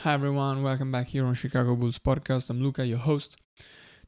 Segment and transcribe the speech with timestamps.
[0.00, 2.50] Hi everyone, welcome back here on Chicago Bulls podcast.
[2.50, 3.34] I'm Luca, your host.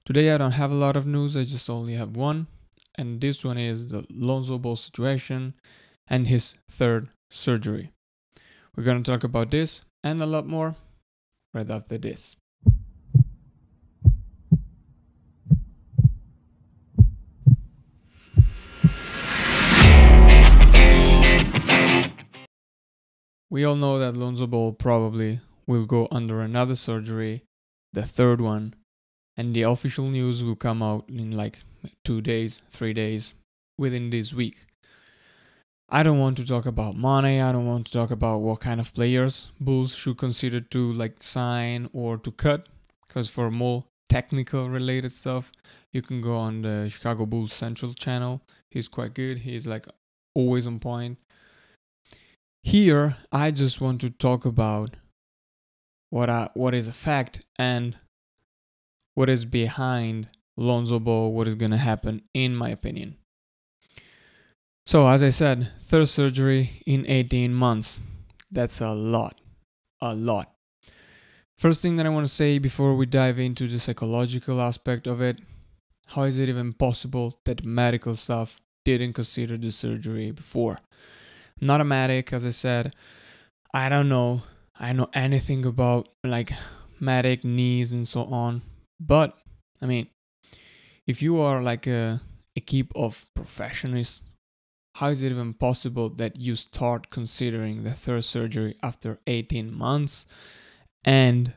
[0.05, 2.47] Today I don't have a lot of news, I just only have one,
[2.97, 5.55] and this one is the Lonzo Ball situation
[6.07, 7.91] and his third surgery.
[8.77, 10.77] We're going to talk about this and a lot more
[11.55, 12.37] right after this.
[23.49, 27.45] We all know that Lonzo Ball probably will go under another surgery,
[27.93, 28.75] the third one,
[29.37, 31.59] and the official news will come out in like
[32.05, 33.35] two days, three days,
[33.79, 34.67] within this week.
[35.91, 37.41] I don't want to talk about money.
[37.41, 41.23] I don't want to talk about what kind of players Bulls should consider to like
[41.23, 42.69] sign or to cut,
[43.07, 45.53] because for more technical related stuff,
[45.93, 48.41] you can go on the Chicago Bulls Central channel.
[48.71, 49.39] He's quite good.
[49.39, 49.87] He's like
[50.35, 51.19] always on point.
[52.63, 54.97] Here, I just want to talk about
[56.11, 57.97] what I, what is a fact and
[59.15, 63.17] what is behind Lonzo Ball, what is going to happen, in my opinion.
[64.87, 68.01] So, as I said, third surgery in 18 months.
[68.51, 69.41] That's a lot.
[70.01, 70.53] A lot.
[71.59, 75.21] First thing that I want to say before we dive into the psychological aspect of
[75.21, 75.39] it
[76.13, 80.79] how is it even possible that medical staff didn't consider the surgery before?
[81.61, 82.95] Not a medic, as I said.
[83.75, 84.43] I don't know
[84.79, 86.53] I know anything about like
[87.01, 88.63] medic knees and so on.
[89.01, 89.37] But
[89.83, 90.07] I mean,
[91.07, 92.21] if you are like a
[92.55, 94.23] equipe of professionals,
[94.97, 100.27] how is it even possible that you start considering the third surgery after 18 months
[101.05, 101.55] and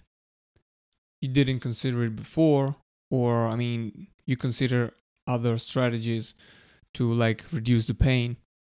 [1.22, 2.76] you didn't consider it before
[3.12, 4.94] or I mean, you consider
[5.28, 6.34] other strategies
[6.96, 8.38] to like reduce the pain?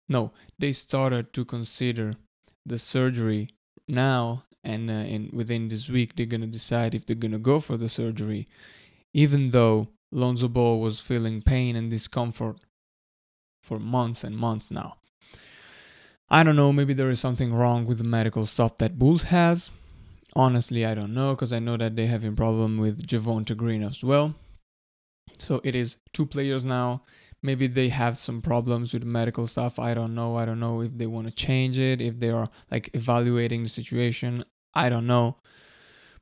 [0.08, 2.14] No, they started to consider
[2.66, 3.50] the surgery
[3.88, 7.76] now and uh, in within this week they're gonna decide if they're gonna go for
[7.76, 8.46] the surgery,
[9.12, 12.58] even though Lonzo Ball was feeling pain and discomfort
[13.62, 14.96] for months and months now.
[16.28, 19.70] I don't know, maybe there is something wrong with the medical stuff that Bulls has.
[20.34, 23.82] Honestly, I don't know because I know that they have a problem with Javonte Green
[23.82, 24.34] as well.
[25.38, 27.02] So it is two players now
[27.42, 30.36] maybe they have some problems with medical stuff i don't know.
[30.36, 33.68] I don't know if they want to change it if they are like evaluating the
[33.68, 34.44] situation.
[34.74, 35.36] I don't know.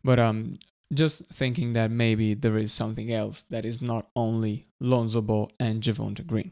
[0.02, 0.58] But um
[0.92, 5.82] just thinking that maybe there is something else that is not only Lonzo Ball and
[5.82, 6.50] Javonte Green.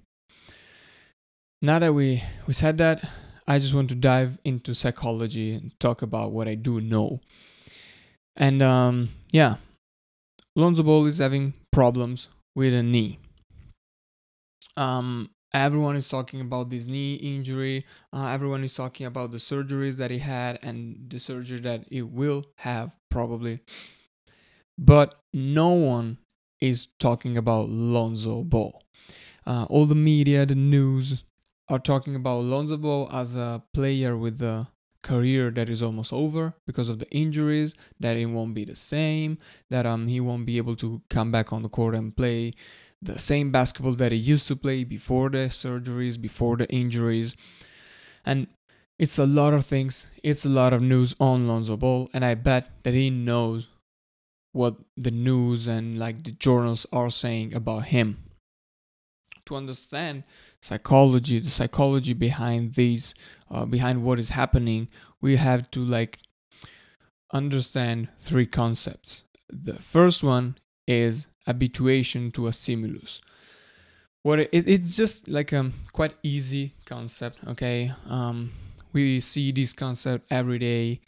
[1.61, 3.05] Now that we, we said that,
[3.49, 7.19] I just want to dive into psychology and talk about what I do know.
[8.37, 9.57] And um, yeah,
[10.55, 13.19] Lonzo Ball is having problems with a knee
[14.79, 17.85] um, everyone is talking about this knee injury.
[18.13, 22.03] Uh, everyone is talking about the surgeries that he had and the surgery that he
[22.03, 23.61] will have probably.
[24.79, 26.19] But no one
[26.61, 28.83] is talking about Lonzo Ball.
[29.45, 31.25] Uh, all the media, the news
[31.69, 34.69] are talking about Lonzo Ball as a player with a
[35.03, 39.39] career that is almost over because of the injuries, that it won't be the same,
[39.71, 42.53] that um he won't be able to come back on the court and play
[43.01, 47.35] the same basketball that he used to play before the surgeries, before the injuries.
[48.25, 48.49] And
[48.99, 50.07] it's a lot of things.
[50.23, 53.69] It's a lot of news on Lonzo Ball, and I bet that he knows
[54.53, 58.19] what the news and like the journals are saying about him.
[59.47, 60.25] To understand
[60.61, 63.15] psychology, the psychology behind these,
[63.51, 64.89] uh, behind what is happening,
[65.21, 66.19] we have to like
[67.33, 69.25] understand three concepts.
[69.49, 70.57] The first one
[70.87, 73.21] is habituation to a stimulus.
[74.23, 77.93] What it, it's just like a quite easy concept okay?
[78.09, 78.53] Um,
[78.93, 81.01] we see this concept every day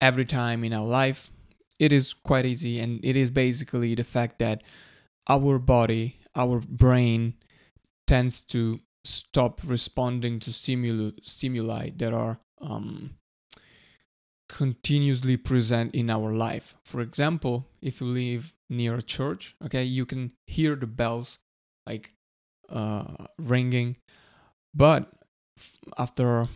[0.00, 1.30] every time in our life.
[1.78, 4.62] It is quite easy and it is basically the fact that
[5.28, 7.34] our body our brain
[8.06, 13.16] tends to stop responding to stimuli stimuli that are um,
[14.56, 16.76] continuously present in our life.
[16.82, 21.38] For example, if you live near a church, okay, you can hear the bells
[21.86, 22.14] like
[22.70, 23.96] uh, ringing,
[24.74, 25.12] but
[25.98, 26.48] after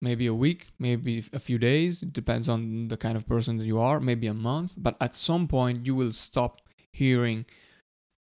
[0.00, 3.66] maybe a week, maybe a few days, it depends on the kind of person that
[3.66, 6.62] you are, maybe a month, but at some point you will stop
[6.92, 7.44] hearing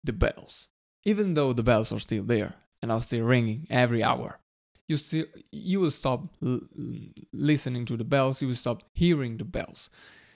[0.02, 0.70] the bells,
[1.04, 4.40] even though the bells are still there and are still ringing every hour
[4.88, 6.62] you you will stop l-
[7.32, 9.90] listening to the bells you will stop hearing the bells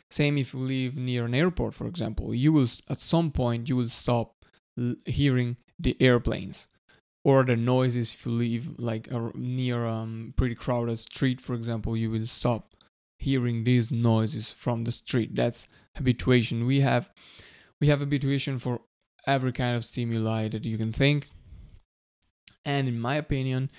[0.09, 3.75] same if you live near an airport for example you will at some point you
[3.75, 4.45] will stop
[4.79, 6.67] l- hearing the airplanes
[7.23, 11.53] or the noises if you live like a, near a um, pretty crowded street for
[11.53, 12.73] example you will stop
[13.17, 15.35] hearing these noises from the street.
[15.35, 16.65] That's habituation.
[16.65, 17.09] We have
[17.79, 18.81] we have habituation for
[19.25, 21.29] every kind of stimuli that you can think.
[22.65, 23.71] And in my opinion,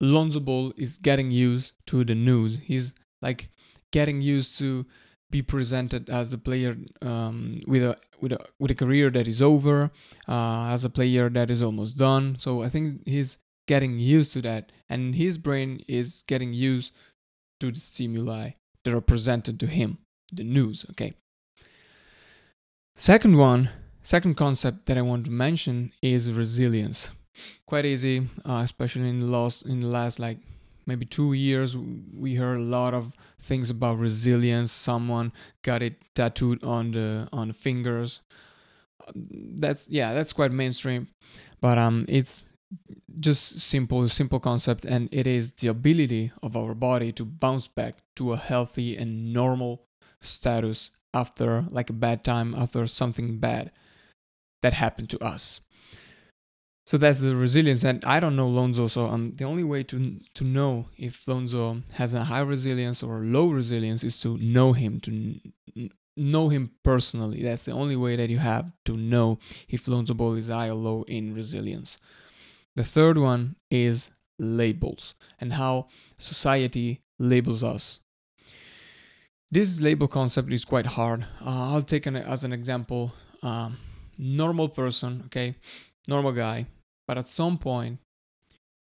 [0.00, 2.58] Lonzo Ball is getting used to the news.
[2.62, 3.50] He's like
[3.92, 4.86] getting used to
[5.30, 9.42] be presented as a player um, with a with a with a career that is
[9.42, 9.90] over,
[10.26, 12.36] uh, as a player that is almost done.
[12.38, 16.92] So I think he's getting used to that, and his brain is getting used
[17.60, 18.50] to the stimuli
[18.84, 19.98] that are presented to him,
[20.32, 20.86] the news.
[20.90, 21.14] Okay.
[22.96, 23.70] Second one,
[24.02, 27.10] second concept that I want to mention is resilience.
[27.66, 30.38] Quite easy, uh, especially in the last in the last like
[30.86, 31.76] maybe two years.
[31.76, 34.72] We heard a lot of things about resilience.
[34.72, 35.32] Someone
[35.62, 38.20] got it tattooed on the on the fingers.
[39.14, 41.08] That's yeah, that's quite mainstream,
[41.60, 42.44] but um, it's
[43.20, 47.96] just simple simple concept and it is the ability of our body to bounce back
[48.14, 49.82] to a healthy and normal
[50.20, 53.70] status after like a bad time after something bad
[54.62, 55.60] that happened to us
[56.88, 60.18] so that's the resilience and i don't know lonzo so um the only way to
[60.34, 64.98] to know if lonzo has a high resilience or low resilience is to know him
[65.00, 65.38] to
[66.16, 69.38] know him personally that's the only way that you have to know
[69.68, 71.98] if lonzo ball is high or low in resilience
[72.78, 78.00] the third one is labels and how society labels us.
[79.50, 81.24] This label concept is quite hard.
[81.44, 83.12] Uh, I'll take an, as an example
[83.42, 83.78] um,
[84.18, 85.56] normal person, okay,
[86.06, 86.66] normal guy,
[87.08, 87.98] but at some point,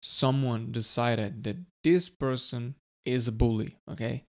[0.03, 4.23] someone decided that this person is a bully, okay?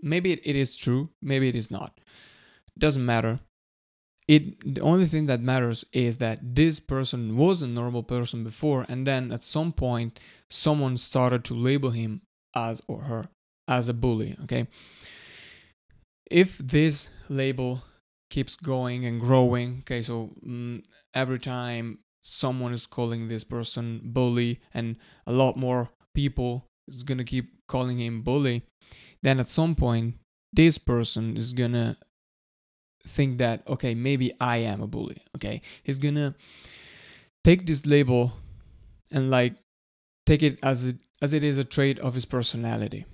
[0.00, 1.98] Maybe it, it is true, maybe it is not.
[2.78, 3.40] Doesn't matter
[4.30, 8.86] it the only thing that matters is that this person was a normal person before
[8.88, 12.22] and then at some point someone started to label him
[12.54, 13.28] as or her
[13.66, 14.68] as a bully okay
[16.30, 17.82] if this label
[18.30, 20.80] keeps going and growing okay so mm,
[21.12, 24.96] every time someone is calling this person bully and
[25.26, 28.62] a lot more people is going to keep calling him bully
[29.22, 30.14] then at some point
[30.52, 31.96] this person is going to
[33.06, 35.62] think that okay maybe i am a bully okay?
[35.82, 36.34] He's gonna
[37.44, 38.32] take this label
[39.10, 39.54] and like
[40.26, 43.06] take it as it as it is a trait of his personality.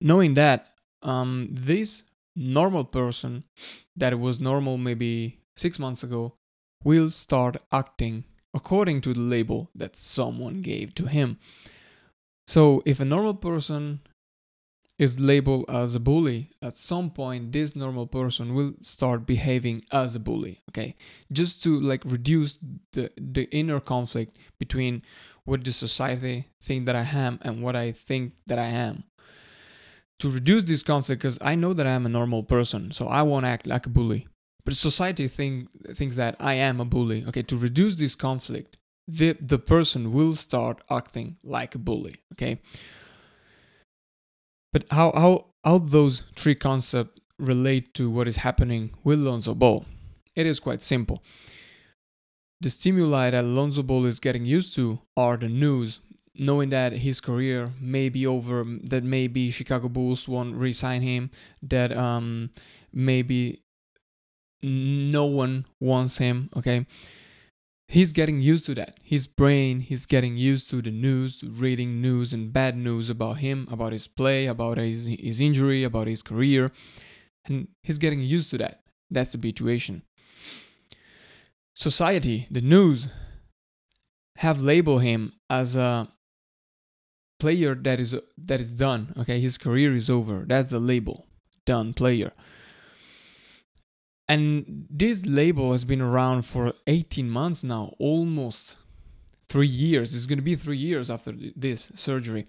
[0.00, 2.02] Knowing that um this
[2.34, 3.44] normal person
[3.96, 6.34] that was normal maybe six months ago
[6.84, 11.38] will start acting according to the label that someone gave to him
[12.46, 14.00] so if a normal person
[14.98, 20.14] is labeled as a bully, at some point this normal person will start behaving as
[20.14, 20.96] a bully, okay?
[21.32, 22.58] Just to like reduce
[22.92, 25.02] the the inner conflict between
[25.44, 29.04] what the society think that I am and what I think that I am.
[30.18, 33.22] To reduce this conflict because I know that I am a normal person, so I
[33.22, 34.26] won't act like a bully.
[34.68, 37.24] But society think thinks that I am a bully.
[37.28, 38.76] Okay, to reduce this conflict,
[39.06, 42.60] the the person will start acting like a bully, okay?
[44.74, 49.86] But how how how those three concepts relate to what is happening with Lonzo Ball?
[50.36, 51.22] It is quite simple.
[52.60, 56.00] The stimuli that Lonzo Ball is getting used to are the news,
[56.34, 61.30] knowing that his career may be over, that maybe Chicago Bulls won't re-sign him,
[61.62, 62.50] that um
[62.92, 63.62] maybe
[64.62, 66.50] no one wants him.
[66.56, 66.86] Okay,
[67.88, 68.98] he's getting used to that.
[69.02, 73.66] His brain, he's getting used to the news, reading news and bad news about him,
[73.70, 76.70] about his play, about his, his injury, about his career.
[77.44, 78.82] And he's getting used to that.
[79.10, 80.02] That's the situation.
[81.74, 83.08] Society, the news,
[84.36, 86.08] have labeled him as a
[87.40, 89.14] player that is that is done.
[89.18, 90.44] Okay, his career is over.
[90.46, 91.26] That's the label.
[91.64, 92.32] Done player.
[94.28, 98.76] And this label has been around for 18 months now, almost
[99.48, 100.14] three years.
[100.14, 102.46] It's going to be three years after this surgery.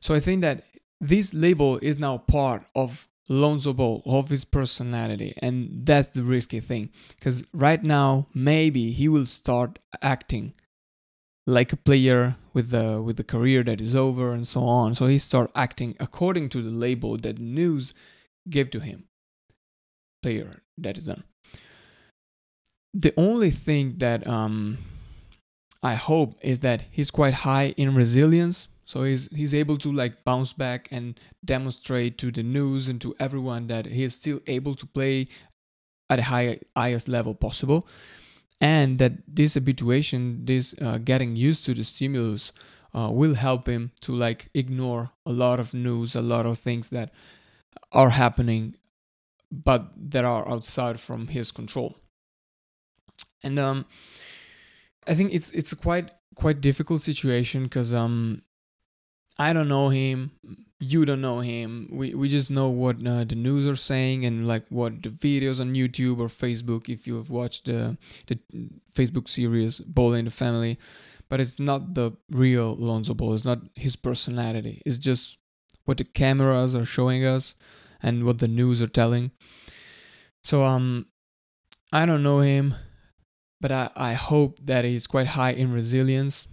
[0.00, 0.64] So I think that
[1.00, 5.34] this label is now part of Lonzo Ball, of his personality.
[5.40, 6.90] And that's the risky thing.
[7.16, 10.54] Because right now, maybe he will start acting
[11.46, 14.94] like a player with the with the career that is over and so on.
[14.94, 17.94] So he start acting according to the label that news
[18.48, 19.04] gave to him
[20.22, 21.24] player that is done.
[22.92, 24.78] The only thing that um,
[25.82, 28.68] I hope is that he's quite high in resilience.
[28.84, 33.14] So he's he's able to like bounce back and demonstrate to the news and to
[33.20, 35.28] everyone that he is still able to play
[36.08, 37.86] at the high, highest level possible,
[38.60, 42.52] and that this habituation, this uh, getting used to the stimulus
[42.92, 46.90] uh, will help him to like ignore a lot of news, a lot of things
[46.90, 47.12] that
[47.92, 48.74] are happening,
[49.50, 51.96] but that are outside from his control.
[53.42, 53.86] And um,
[55.06, 58.42] I think it's it's a quite quite difficult situation because um,
[59.38, 60.32] I don't know him,
[60.78, 61.88] you don't know him.
[61.90, 65.60] We we just know what uh, the news are saying and like what the videos
[65.60, 66.88] on YouTube or Facebook.
[66.88, 68.38] If you have watched the the
[68.94, 70.78] Facebook series Ball in the Family,
[71.28, 73.34] but it's not the real Lonzo Ball.
[73.34, 74.82] It's not his personality.
[74.86, 75.38] It's just
[75.84, 77.54] what the cameras are showing us
[78.02, 79.30] and what the news are telling.
[80.42, 81.06] So um,
[81.92, 82.74] I don't know him,
[83.60, 86.48] but I I hope that he's quite high in resilience.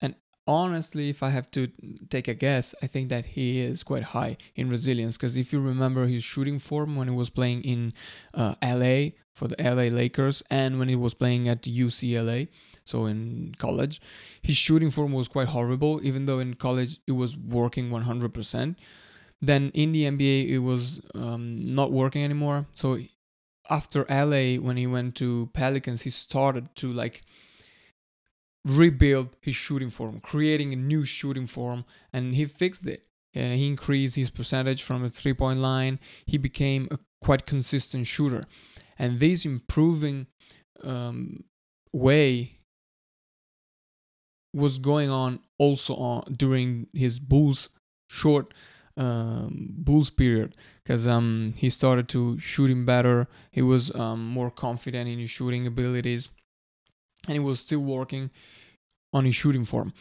[0.00, 0.14] And
[0.46, 1.68] honestly, if I have to
[2.08, 5.60] take a guess, I think that he is quite high in resilience because if you
[5.60, 7.92] remember his shooting form when he was playing in
[8.34, 12.48] uh, LA for the LA Lakers and when he was playing at UCLA,
[12.88, 14.00] so in college,
[14.40, 18.76] his shooting form was quite horrible, even though in college it was working 100%.
[19.40, 22.66] Then in the NBA, it was um, not working anymore.
[22.74, 22.98] So
[23.70, 27.22] after LA, when he went to Pelicans, he started to like
[28.64, 33.04] rebuild his shooting form, creating a new shooting form, and he fixed it.
[33.36, 36.00] Uh, he increased his percentage from the three point line.
[36.26, 38.46] He became a quite consistent shooter.
[38.98, 40.26] And this improving
[40.82, 41.44] um,
[41.92, 42.58] way
[44.54, 47.68] was going on also on during his Bulls
[48.08, 48.52] short
[48.98, 53.28] um, Bulls period because um, he started to shooting better.
[53.50, 56.28] He was um, more confident in his shooting abilities,
[57.26, 58.30] and he was still working
[59.12, 59.94] on his shooting form.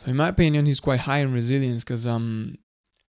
[0.00, 2.56] So, in my opinion, he's quite high in resilience because um,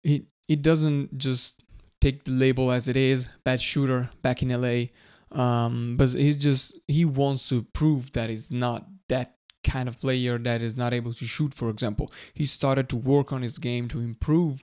[0.01, 1.61] he he doesn't just
[1.99, 4.87] take the label as it is bad shooter back in LA.
[5.31, 10.37] Um, but he's just he wants to prove that he's not that kind of player
[10.39, 12.11] that is not able to shoot, for example.
[12.33, 14.61] He started to work on his game to improve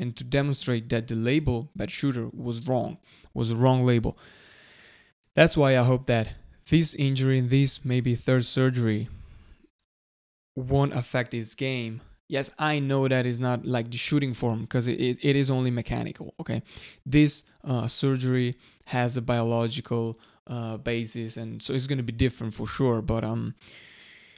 [0.00, 2.96] and to demonstrate that the label bad shooter was wrong,
[3.34, 4.16] was a wrong label.
[5.36, 6.32] That's why I hope that
[6.70, 9.08] this injury this maybe third surgery
[10.56, 12.00] won't affect his game.
[12.28, 15.50] Yes, I know that is not like the shooting form because it, it, it is
[15.50, 16.34] only mechanical.
[16.40, 16.62] Okay,
[17.04, 22.66] this uh, surgery has a biological uh, basis, and so it's gonna be different for
[22.66, 23.02] sure.
[23.02, 23.54] But um,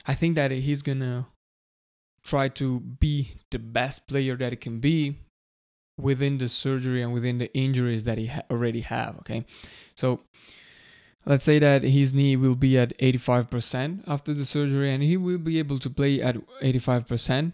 [0.05, 1.27] I think that he's gonna
[2.21, 5.19] try to be the best player that he can be
[5.97, 9.17] within the surgery and within the injuries that he ha- already have.
[9.19, 9.45] Okay,
[9.95, 10.21] so
[11.25, 15.37] let's say that his knee will be at 85% after the surgery, and he will
[15.37, 17.53] be able to play at 85%.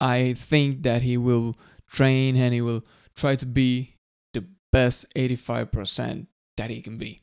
[0.00, 1.56] I think that he will
[1.86, 3.96] train and he will try to be
[4.32, 7.22] the best 85% that he can be.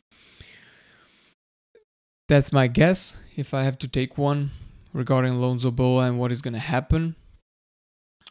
[2.27, 4.51] That's my guess if I have to take one
[4.93, 7.15] regarding Lonzo Ball and what is going to happen.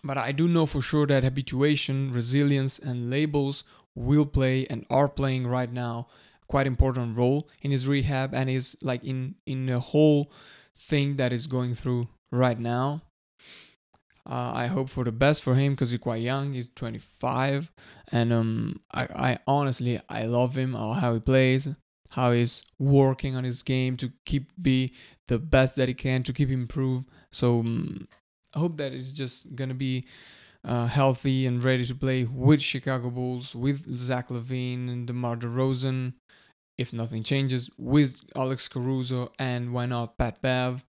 [0.06, 5.08] But I do know for sure that habituation, resilience, and labels will play and are
[5.08, 6.06] playing right now
[6.48, 10.30] quite important role in his rehab and is like in in the whole
[10.74, 13.02] thing that is going through right now.
[14.28, 16.52] Uh, I hope for the best for him because he's quite young.
[16.52, 17.72] He's 25,
[18.10, 20.74] and um, I, I honestly I love him.
[20.74, 21.68] how he plays
[22.10, 24.94] how he's working on his game to keep be
[25.28, 27.04] the best that he can to keep improve.
[27.30, 28.08] So um,
[28.56, 30.06] hope that it's just gonna be
[30.64, 36.14] uh, healthy and ready to play with Chicago Bulls, with Zach LaVine and DeMar DeRozan,
[36.76, 40.84] if nothing changes, with Alex Caruso and why not Pat Bev.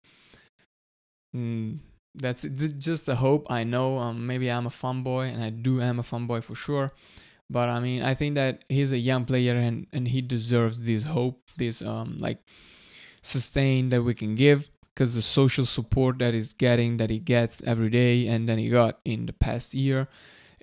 [1.36, 1.80] Mm,
[2.14, 3.48] that's just a hope.
[3.50, 6.92] I know um, maybe I'm a fanboy, and I do am a fanboy for sure.
[7.50, 11.04] But I mean, I think that he's a young player and, and he deserves this
[11.04, 12.40] hope, this um like
[13.22, 17.62] sustain that we can give because the social support that he's getting, that he gets
[17.64, 20.08] every day, and then he got in the past year,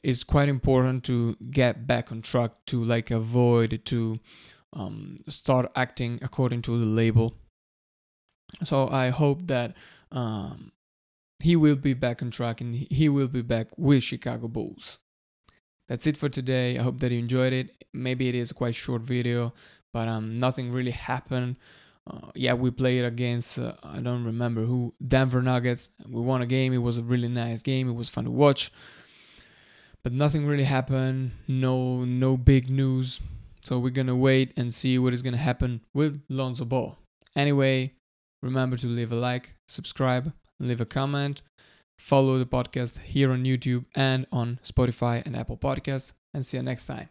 [0.02, 4.18] is quite important to get back on track to like avoid to
[4.72, 7.34] um, start acting according to the label.
[8.64, 9.75] So I hope that
[10.10, 10.72] um,
[11.40, 14.99] he will be back on track and he will be back with Chicago Bulls
[15.90, 16.78] that's it for today.
[16.78, 17.84] I hope that you enjoyed it.
[17.92, 19.52] Maybe it is a quite short video,
[19.92, 21.56] but um, nothing really happened.
[22.09, 25.90] Uh, yeah, we played against uh, I don't remember who Denver Nuggets.
[26.09, 26.73] We won a game.
[26.73, 27.88] It was a really nice game.
[27.88, 28.73] It was fun to watch,
[30.02, 31.33] but nothing really happened.
[31.47, 33.21] No, no big news.
[33.62, 36.97] So we're gonna wait and see what is gonna happen with Lonzo Ball.
[37.37, 37.95] Anyway,
[38.42, 41.42] remember to leave a like, subscribe, leave a comment.
[41.99, 46.12] Follow the podcast here on YouTube and on Spotify and Apple Podcasts.
[46.33, 47.11] And see you next time.